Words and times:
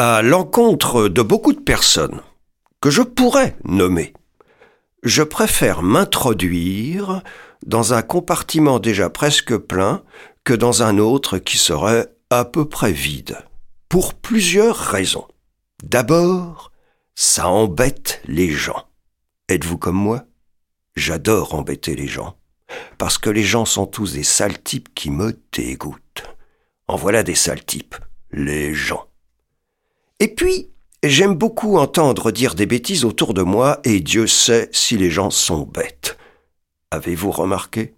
À 0.00 0.22
l'encontre 0.22 1.08
de 1.08 1.22
beaucoup 1.22 1.52
de 1.52 1.58
personnes 1.58 2.20
que 2.80 2.88
je 2.88 3.02
pourrais 3.02 3.56
nommer, 3.64 4.12
je 5.02 5.24
préfère 5.24 5.82
m'introduire 5.82 7.20
dans 7.66 7.94
un 7.94 8.02
compartiment 8.02 8.78
déjà 8.78 9.10
presque 9.10 9.56
plein 9.56 10.04
que 10.44 10.54
dans 10.54 10.84
un 10.84 10.98
autre 10.98 11.38
qui 11.38 11.58
serait 11.58 12.14
à 12.30 12.44
peu 12.44 12.68
près 12.68 12.92
vide. 12.92 13.38
Pour 13.88 14.14
plusieurs 14.14 14.76
raisons. 14.76 15.26
D'abord, 15.82 16.70
ça 17.16 17.48
embête 17.48 18.22
les 18.24 18.50
gens. 18.52 18.86
Êtes-vous 19.48 19.78
comme 19.78 19.96
moi? 19.96 20.26
J'adore 20.94 21.56
embêter 21.56 21.96
les 21.96 22.06
gens. 22.06 22.36
Parce 22.98 23.18
que 23.18 23.30
les 23.30 23.42
gens 23.42 23.64
sont 23.64 23.86
tous 23.86 24.12
des 24.12 24.22
sales 24.22 24.62
types 24.62 24.94
qui 24.94 25.10
me 25.10 25.36
dégoûtent. 25.52 26.22
En 26.86 26.94
voilà 26.94 27.24
des 27.24 27.34
sales 27.34 27.64
types, 27.64 27.96
les 28.30 28.74
gens. 28.74 29.07
Et 30.20 30.34
puis, 30.34 30.70
j'aime 31.02 31.34
beaucoup 31.34 31.76
entendre 31.76 32.30
dire 32.32 32.54
des 32.54 32.66
bêtises 32.66 33.04
autour 33.04 33.34
de 33.34 33.42
moi, 33.42 33.80
et 33.84 34.00
Dieu 34.00 34.26
sait 34.26 34.68
si 34.72 34.96
les 34.96 35.10
gens 35.10 35.30
sont 35.30 35.62
bêtes. 35.62 36.18
Avez-vous 36.90 37.30
remarqué? 37.30 37.94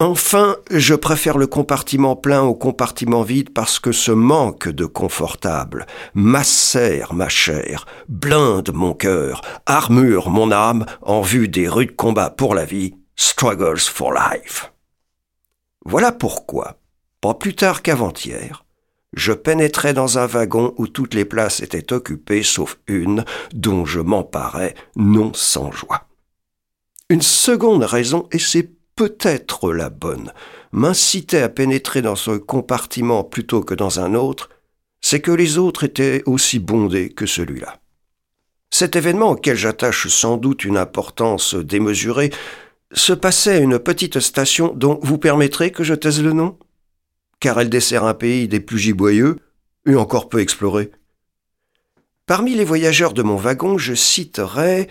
Enfin, 0.00 0.56
je 0.70 0.94
préfère 0.94 1.38
le 1.38 1.46
compartiment 1.46 2.16
plein 2.16 2.42
au 2.42 2.54
compartiment 2.54 3.22
vide 3.22 3.50
parce 3.50 3.78
que 3.78 3.92
ce 3.92 4.10
manque 4.10 4.68
de 4.68 4.86
confortable 4.86 5.86
macère 6.14 7.14
ma 7.14 7.28
chair, 7.28 7.86
blinde 8.08 8.72
mon 8.74 8.92
cœur, 8.92 9.40
armure 9.66 10.30
mon 10.30 10.50
âme 10.50 10.84
en 11.00 11.20
vue 11.20 11.48
des 11.48 11.68
rudes 11.68 11.94
combats 11.94 12.30
pour 12.30 12.54
la 12.54 12.64
vie, 12.64 12.96
struggles 13.14 13.78
for 13.78 14.12
life. 14.12 14.72
Voilà 15.86 16.10
pourquoi, 16.10 16.78
pas 17.20 17.34
plus 17.34 17.54
tard 17.54 17.80
qu'avant-hier, 17.82 18.64
je 19.16 19.32
pénétrais 19.32 19.94
dans 19.94 20.18
un 20.18 20.26
wagon 20.26 20.74
où 20.76 20.86
toutes 20.86 21.14
les 21.14 21.24
places 21.24 21.60
étaient 21.60 21.92
occupées 21.92 22.42
sauf 22.42 22.78
une 22.86 23.24
dont 23.52 23.84
je 23.84 24.00
m'emparais 24.00 24.74
non 24.96 25.32
sans 25.34 25.70
joie. 25.72 26.08
Une 27.10 27.22
seconde 27.22 27.84
raison, 27.84 28.28
et 28.32 28.38
c'est 28.38 28.70
peut-être 28.96 29.72
la 29.72 29.90
bonne, 29.90 30.32
m'incitait 30.72 31.42
à 31.42 31.48
pénétrer 31.48 32.02
dans 32.02 32.16
ce 32.16 32.32
compartiment 32.32 33.24
plutôt 33.24 33.62
que 33.62 33.74
dans 33.74 34.00
un 34.00 34.14
autre, 34.14 34.50
c'est 35.00 35.20
que 35.20 35.30
les 35.30 35.58
autres 35.58 35.84
étaient 35.84 36.22
aussi 36.26 36.58
bondés 36.58 37.10
que 37.10 37.26
celui-là. 37.26 37.78
Cet 38.70 38.96
événement 38.96 39.30
auquel 39.32 39.56
j'attache 39.56 40.08
sans 40.08 40.36
doute 40.36 40.64
une 40.64 40.76
importance 40.76 41.54
démesurée 41.54 42.30
se 42.92 43.12
passait 43.12 43.56
à 43.56 43.58
une 43.58 43.78
petite 43.78 44.20
station 44.20 44.72
dont 44.74 44.98
vous 45.02 45.18
permettrez 45.18 45.70
que 45.70 45.84
je 45.84 45.94
taise 45.94 46.22
le 46.22 46.32
nom? 46.32 46.58
Car 47.44 47.60
elle 47.60 47.68
dessert 47.68 48.04
un 48.04 48.14
pays 48.14 48.48
des 48.48 48.58
plus 48.58 48.78
giboyeux 48.78 49.36
et 49.84 49.96
encore 49.96 50.30
peu 50.30 50.40
exploré. 50.40 50.90
Parmi 52.24 52.54
les 52.54 52.64
voyageurs 52.64 53.12
de 53.12 53.22
mon 53.22 53.36
wagon, 53.36 53.76
je 53.76 53.92
citerai 53.92 54.88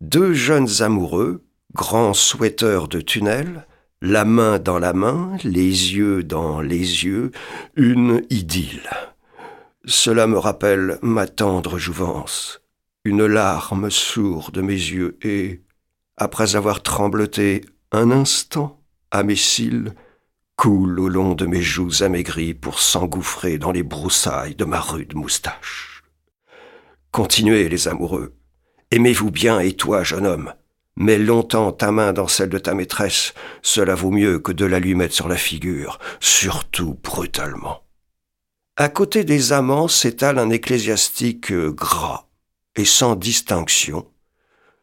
deux 0.00 0.32
jeunes 0.32 0.82
amoureux, 0.82 1.42
grands 1.74 2.14
souhaiteurs 2.14 2.86
de 2.86 3.00
tunnels, 3.00 3.66
la 4.02 4.24
main 4.24 4.60
dans 4.60 4.78
la 4.78 4.92
main, 4.92 5.36
les 5.42 5.96
yeux 5.96 6.22
dans 6.22 6.60
les 6.60 6.78
yeux, 6.78 7.32
une 7.74 8.24
idylle. 8.30 8.88
Cela 9.84 10.28
me 10.28 10.38
rappelle 10.38 11.00
ma 11.02 11.26
tendre 11.26 11.76
jouvence. 11.76 12.62
Une 13.04 13.26
larme 13.26 13.90
sourde 13.90 14.54
de 14.54 14.62
mes 14.62 14.74
yeux 14.74 15.18
et, 15.22 15.64
après 16.16 16.54
avoir 16.54 16.84
trembloté 16.84 17.64
un 17.90 18.12
instant 18.12 18.80
à 19.10 19.24
mes 19.24 19.34
cils, 19.34 19.92
coule 20.60 21.00
au 21.00 21.08
long 21.08 21.34
de 21.34 21.46
mes 21.46 21.62
joues 21.62 22.02
amaigries 22.02 22.52
pour 22.52 22.80
s'engouffrer 22.80 23.56
dans 23.56 23.72
les 23.72 23.82
broussailles 23.82 24.54
de 24.54 24.66
ma 24.66 24.78
rude 24.78 25.14
moustache. 25.14 26.04
Continuez, 27.12 27.70
les 27.70 27.88
amoureux. 27.88 28.34
Aimez-vous 28.90 29.30
bien, 29.30 29.60
et 29.60 29.72
toi, 29.72 30.04
jeune 30.04 30.26
homme, 30.26 30.52
Mets 30.96 31.16
longtemps 31.16 31.72
ta 31.72 31.92
main 31.92 32.12
dans 32.12 32.28
celle 32.28 32.50
de 32.50 32.58
ta 32.58 32.74
maîtresse, 32.74 33.32
cela 33.62 33.94
vaut 33.94 34.10
mieux 34.10 34.38
que 34.38 34.52
de 34.52 34.66
la 34.66 34.80
lui 34.80 34.94
mettre 34.94 35.14
sur 35.14 35.28
la 35.28 35.38
figure, 35.38 35.98
surtout 36.20 36.98
brutalement. 37.02 37.82
À 38.76 38.90
côté 38.90 39.24
des 39.24 39.54
amants 39.54 39.88
s'étale 39.88 40.38
un 40.38 40.50
ecclésiastique 40.50 41.54
gras 41.54 42.26
et 42.76 42.84
sans 42.84 43.16
distinction, 43.16 44.06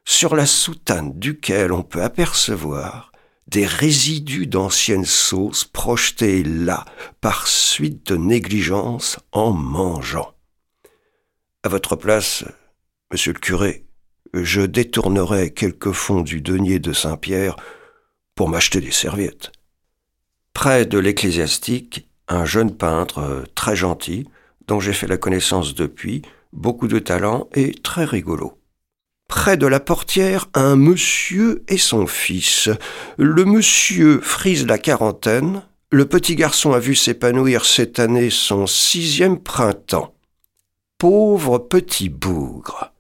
sur 0.06 0.36
la 0.36 0.48
soutane 0.48 1.14
duquel 1.20 1.72
on 1.72 1.84
peut 1.84 2.02
apercevoir 2.02 3.12
des 3.48 3.66
résidus 3.66 4.48
d'anciennes 4.48 5.06
sauces 5.06 5.64
projetés 5.64 6.44
là 6.44 6.86
par 7.22 7.48
suite 7.48 8.08
de 8.08 8.18
négligence 8.18 9.20
en 9.32 9.52
mangeant. 9.52 10.34
À 11.64 11.70
votre 11.70 11.96
place, 11.96 12.44
monsieur 13.12 13.34
le 13.34 13.40
curé, 13.40 13.86
je 14.34 14.62
détournerai 14.62 15.52
quelques 15.54 15.92
fonds 15.92 16.22
du 16.22 16.42
denier 16.42 16.80
de 16.80 16.94
Saint-Pierre 16.94 17.56
pour 18.36 18.50
m'acheter 18.50 18.82
des 18.82 18.92
serviettes. 18.92 19.52
Près 20.54 20.86
de 20.86 20.98
l'ecclésiastique, 20.98 22.10
un 22.28 22.46
jeune 22.46 22.76
peintre 22.76 23.20
euh, 23.20 23.44
très 23.56 23.76
gentil, 23.76 24.28
dont 24.68 24.80
j'ai 24.80 24.94
fait 24.94 25.08
la 25.08 25.18
connaissance 25.18 25.76
depuis, 25.76 26.22
beaucoup 26.52 26.88
de 26.88 27.00
talent 27.00 27.48
et 27.54 27.74
très 27.74 28.06
rigolo. 28.06 28.60
Près 29.28 29.58
de 29.58 29.68
la 29.68 29.80
portière, 29.80 30.48
un 30.54 30.76
monsieur 30.76 31.64
et 31.68 31.78
son 31.78 32.08
fils. 32.08 32.70
Le 33.18 33.46
monsieur 33.46 34.20
frise 34.22 34.66
la 34.66 34.78
quarantaine, 34.78 35.64
le 35.92 36.06
petit 36.06 36.36
garçon 36.36 36.74
a 36.74 36.80
vu 36.80 36.96
s'épanouir 36.96 37.66
cette 37.66 38.00
année 38.00 38.30
son 38.30 38.68
sixième 38.68 39.40
printemps. 39.40 40.14
Pauvre 40.98 41.60
petit 41.60 42.10
bougre 42.10 42.92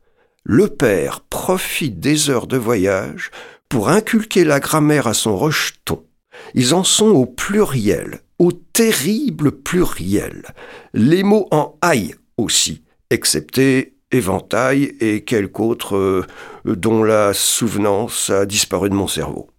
le 0.49 0.69
père 0.69 1.19
profite 1.19 1.99
des 1.99 2.29
heures 2.29 2.47
de 2.47 2.55
voyage 2.55 3.31
pour 3.67 3.89
inculquer 3.89 4.45
la 4.45 4.61
grammaire 4.61 5.05
à 5.05 5.13
son 5.13 5.35
rejeton. 5.35 6.05
Ils 6.53 6.73
en 6.73 6.85
sont 6.85 7.09
au 7.09 7.25
pluriel, 7.25 8.21
au 8.39 8.53
terrible 8.53 9.51
pluriel. 9.51 10.45
Les 10.93 11.21
mots 11.21 11.49
en 11.51 11.77
aïe 11.81 12.15
aussi, 12.37 12.83
excepté 13.09 13.96
éventail 14.11 14.95
et 14.99 15.23
quelque 15.23 15.59
autre 15.59 15.95
euh, 15.95 16.25
dont 16.65 17.03
la 17.03 17.33
souvenance 17.33 18.29
a 18.29 18.45
disparu 18.45 18.89
de 18.89 18.95
mon 18.95 19.07
cerveau. 19.07 19.49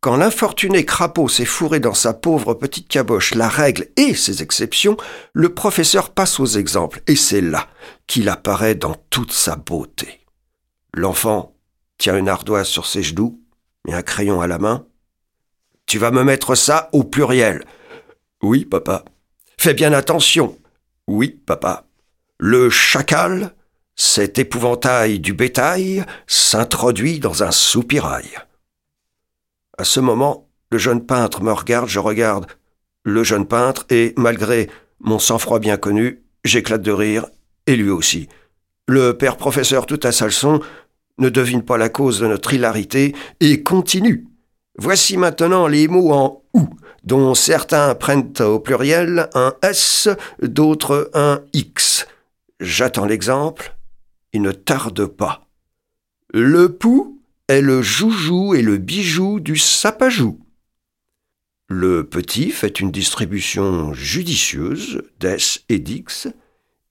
Quand 0.00 0.16
l'infortuné 0.16 0.84
crapaud 0.84 1.28
s'est 1.28 1.44
fourré 1.44 1.80
dans 1.80 1.94
sa 1.94 2.14
pauvre 2.14 2.54
petite 2.54 2.86
caboche 2.86 3.34
la 3.34 3.48
règle 3.48 3.88
et 3.96 4.14
ses 4.14 4.42
exceptions, 4.42 4.96
le 5.32 5.52
professeur 5.52 6.10
passe 6.10 6.38
aux 6.38 6.46
exemples, 6.46 7.02
et 7.06 7.16
c'est 7.16 7.40
là 7.40 7.66
qu'il 8.06 8.28
apparaît 8.28 8.76
dans 8.76 8.94
toute 9.10 9.32
sa 9.32 9.56
beauté. 9.56 10.20
L'enfant 10.94 11.56
tient 11.98 12.16
une 12.16 12.28
ardoise 12.28 12.68
sur 12.68 12.86
ses 12.86 13.02
genoux 13.02 13.40
et 13.88 13.94
un 13.94 14.02
crayon 14.02 14.40
à 14.40 14.46
la 14.46 14.58
main. 14.58 14.86
Tu 15.86 15.98
vas 15.98 16.10
me 16.10 16.24
mettre 16.24 16.54
ça 16.54 16.88
au 16.92 17.02
pluriel. 17.02 17.64
Oui, 18.42 18.64
papa. 18.64 19.04
Fais 19.58 19.74
bien 19.74 19.92
attention. 19.92 20.58
Oui, 21.06 21.30
papa. 21.46 21.85
Le 22.38 22.68
chacal, 22.68 23.54
cet 23.94 24.38
épouvantail 24.38 25.20
du 25.20 25.32
bétail, 25.32 26.04
s'introduit 26.26 27.18
dans 27.18 27.42
un 27.42 27.50
soupirail. 27.50 28.28
À 29.78 29.84
ce 29.84 30.00
moment, 30.00 30.48
le 30.70 30.76
jeune 30.76 31.04
peintre 31.06 31.42
me 31.42 31.52
regarde, 31.52 31.88
je 31.88 31.98
regarde 31.98 32.46
le 33.04 33.24
jeune 33.24 33.46
peintre, 33.46 33.86
et 33.88 34.12
malgré 34.18 34.68
mon 35.00 35.18
sang-froid 35.18 35.60
bien 35.60 35.78
connu, 35.78 36.24
j'éclate 36.44 36.82
de 36.82 36.92
rire, 36.92 37.24
et 37.66 37.76
lui 37.76 37.88
aussi. 37.88 38.28
Le 38.86 39.16
père 39.16 39.38
professeur 39.38 39.86
tout 39.86 40.00
à 40.02 40.12
sa 40.12 40.26
leçon 40.26 40.60
ne 41.18 41.30
devine 41.30 41.62
pas 41.62 41.78
la 41.78 41.88
cause 41.88 42.20
de 42.20 42.26
notre 42.26 42.52
hilarité 42.52 43.14
et 43.40 43.62
continue. 43.62 44.26
Voici 44.78 45.16
maintenant 45.16 45.68
les 45.68 45.88
mots 45.88 46.12
en 46.12 46.42
ou, 46.52 46.68
dont 47.04 47.34
certains 47.34 47.94
prennent 47.94 48.32
au 48.40 48.60
pluriel 48.60 49.30
un 49.34 49.54
s, 49.62 50.08
d'autres 50.42 51.10
un 51.14 51.40
x. 51.54 52.06
J'attends 52.60 53.04
l'exemple. 53.04 53.76
Il 54.32 54.42
ne 54.42 54.52
tarde 54.52 55.06
pas. 55.06 55.46
Le 56.32 56.76
pou 56.76 57.22
est 57.48 57.60
le 57.60 57.82
joujou 57.82 58.54
et 58.54 58.62
le 58.62 58.78
bijou 58.78 59.40
du 59.40 59.56
sapajou. 59.56 60.40
Le 61.68 62.08
petit 62.08 62.50
fait 62.50 62.80
une 62.80 62.92
distribution 62.92 63.92
judicieuse 63.92 65.02
d'S 65.18 65.64
et 65.68 65.78
d'X, 65.78 66.28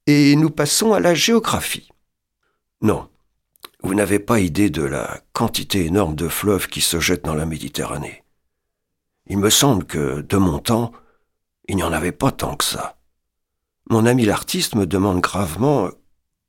et 0.08 0.36
nous 0.36 0.50
passons 0.50 0.94
à 0.94 1.00
la 1.00 1.14
géographie. 1.14 1.90
Non, 2.82 3.10
vous 3.82 3.96
n'avez 3.96 4.20
pas 4.20 4.40
idée 4.40 4.70
de 4.70 4.84
la 4.84 5.22
quantité 5.32 5.86
énorme 5.86 6.16
de 6.16 6.28
fleuves 6.28 6.68
qui 6.68 6.82
se 6.82 7.00
jettent 7.00 7.26
dans 7.26 7.36
la 7.36 7.46
Méditerranée. 7.46 8.24
Il 9.28 9.38
me 9.38 9.50
semble 9.50 9.86
que, 9.86 10.22
de 10.22 10.38
mon 10.38 10.60
temps, 10.60 10.92
il 11.68 11.78
n'y 11.78 11.84
en 11.84 11.94
avait 11.94 12.12
pas 12.12 12.32
tant 12.32 12.56
que 12.56 12.66
ça. 12.66 12.98
Mon 13.90 14.06
ami 14.06 14.26
l'artiste 14.26 14.76
me 14.76 14.86
demande 14.86 15.22
gravement 15.22 15.90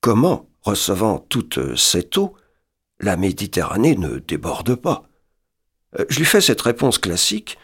comment, 0.01 0.49
recevant 0.63 1.19
toute 1.19 1.77
cette 1.77 2.17
eau, 2.17 2.35
la 3.01 3.17
Méditerranée 3.17 3.97
ne 3.97 4.19
déborde 4.19 4.75
pas. 4.75 5.05
Euh, 5.99 6.05
je 6.09 6.19
lui 6.19 6.25
fais 6.25 6.41
cette 6.41 6.63
réponse 6.63 6.99
classique 6.99 7.59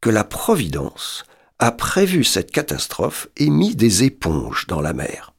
que 0.00 0.10
la 0.10 0.24
Providence 0.24 1.24
a 1.58 1.72
prévu 1.72 2.24
cette 2.24 2.52
catastrophe 2.52 3.28
et 3.36 3.50
mis 3.50 3.74
des 3.74 4.04
éponges 4.04 4.66
dans 4.66 4.80
la 4.80 4.92
mer. 4.92 5.34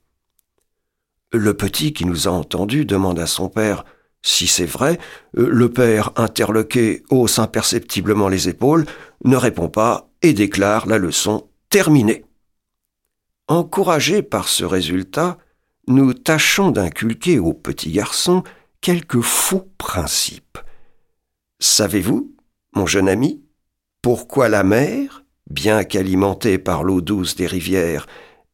Le 1.31 1.53
petit 1.53 1.93
qui 1.93 2.05
nous 2.05 2.27
a 2.27 2.31
entendus 2.31 2.85
demande 2.85 3.19
à 3.19 3.27
son 3.27 3.49
père 3.49 3.85
si 4.21 4.47
c'est 4.47 4.65
vrai. 4.65 4.99
Le 5.33 5.71
père, 5.71 6.11
interloqué, 6.15 7.03
hausse 7.09 7.39
imperceptiblement 7.39 8.27
les 8.27 8.49
épaules, 8.49 8.85
ne 9.23 9.37
répond 9.37 9.69
pas 9.69 10.09
et 10.21 10.33
déclare 10.33 10.87
la 10.87 10.97
leçon 10.97 11.47
terminée. 11.69 12.25
Encouragés 13.49 14.21
par 14.21 14.47
ce 14.47 14.63
résultat, 14.63 15.39
nous 15.87 16.13
tâchons 16.13 16.69
d'inculquer 16.69 17.39
au 17.39 17.51
petit 17.51 17.91
garçon 17.91 18.43
quelques 18.79 19.21
faux 19.21 19.67
principes. 19.79 20.59
Savez-vous, 21.57 22.35
mon 22.75 22.85
jeune 22.85 23.09
ami, 23.09 23.43
pourquoi 24.03 24.49
la 24.49 24.63
mer, 24.63 25.25
bien 25.49 25.83
qu'alimentée 25.83 26.59
par 26.59 26.83
l'eau 26.83 27.01
douce 27.01 27.35
des 27.35 27.47
rivières, 27.47 28.05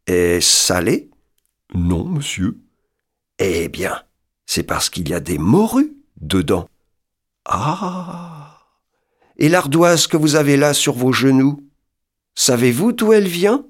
est 0.07 0.39
salée? 0.39 1.11
Non, 1.73 2.05
monsieur. 2.05 2.57
Eh 3.37 3.67
bien, 3.67 4.01
c'est 4.45 4.63
parce 4.63 4.89
qu'il 4.89 5.09
y 5.09 5.13
a 5.13 5.19
des 5.19 5.37
morues 5.37 5.93
dedans. 6.21 6.69
Ah 7.43 8.61
Et 9.35 9.49
l'ardoise 9.49 10.07
que 10.07 10.15
vous 10.15 10.37
avez 10.37 10.55
là 10.55 10.73
sur 10.73 10.93
vos 10.93 11.11
genoux, 11.11 11.67
savez-vous 12.33 12.93
d'où 12.93 13.11
elle 13.11 13.27
vient? 13.27 13.65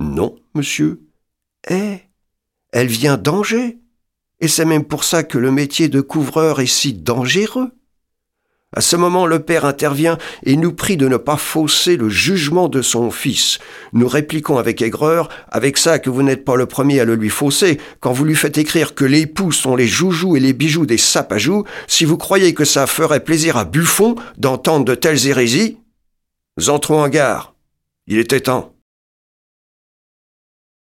Non, 0.00 0.36
monsieur. 0.54 1.00
Eh, 1.70 1.98
elle 2.72 2.88
vient 2.88 3.16
d'Angers. 3.16 3.78
Et 4.40 4.48
c'est 4.48 4.66
même 4.66 4.84
pour 4.84 5.04
ça 5.04 5.22
que 5.22 5.38
le 5.38 5.50
métier 5.50 5.88
de 5.88 6.00
couvreur 6.00 6.60
est 6.60 6.66
si 6.66 6.92
dangereux. 6.92 7.70
À 8.74 8.82
ce 8.82 8.96
moment, 8.96 9.26
le 9.26 9.40
père 9.40 9.64
intervient 9.64 10.18
et 10.42 10.56
nous 10.56 10.72
prie 10.72 10.98
de 10.98 11.08
ne 11.08 11.16
pas 11.16 11.38
fausser 11.38 11.96
le 11.96 12.10
jugement 12.10 12.68
de 12.68 12.82
son 12.82 13.10
fils. 13.10 13.58
Nous 13.94 14.06
répliquons 14.06 14.58
avec 14.58 14.82
aigreur, 14.82 15.30
avec 15.48 15.78
ça 15.78 15.98
que 15.98 16.10
vous 16.10 16.22
n'êtes 16.22 16.44
pas 16.44 16.56
le 16.56 16.66
premier 16.66 17.00
à 17.00 17.06
le 17.06 17.14
lui 17.14 17.30
fausser, 17.30 17.80
quand 18.00 18.12
vous 18.12 18.24
lui 18.24 18.34
faites 18.34 18.58
écrire 18.58 18.94
que 18.94 19.06
les 19.06 19.20
époux 19.20 19.52
sont 19.52 19.76
les 19.76 19.86
joujoux 19.86 20.36
et 20.36 20.40
les 20.40 20.52
bijoux 20.52 20.84
des 20.84 20.98
sapajous, 20.98 21.64
si 21.86 22.04
vous 22.04 22.18
croyez 22.18 22.52
que 22.52 22.66
ça 22.66 22.86
ferait 22.86 23.24
plaisir 23.24 23.56
à 23.56 23.64
Buffon 23.64 24.16
d'entendre 24.36 24.84
de 24.84 24.94
telles 24.94 25.26
hérésies. 25.26 25.78
Nous 26.58 26.68
entrons 26.68 27.00
en 27.00 27.08
gare. 27.08 27.54
Il 28.06 28.18
était 28.18 28.40
temps. 28.40 28.75